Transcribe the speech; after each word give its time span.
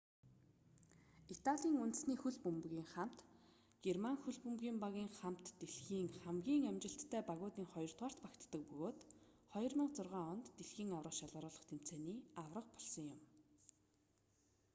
италийн 1.35 1.77
үндэсний 1.83 2.19
хөл 2.19 2.35
бөмбөгийн 2.43 2.89
хамт 2.93 3.19
германы 3.85 4.17
хөл 4.21 4.37
бөмбөгийн 4.43 4.77
багийн 4.83 5.09
хамт 5.19 5.45
дэлхийн 5.59 6.07
хамгийн 6.23 6.67
амжилттай 6.71 7.21
багуудын 7.29 7.67
хоёрдугаарт 7.73 8.19
багтдаг 8.21 8.61
бөгөөд 8.69 8.99
2006 9.55 10.29
онд 10.33 10.45
дашт-ий 10.59 12.15
аварга 12.41 12.61
болсон 12.75 13.05
юм 13.15 13.19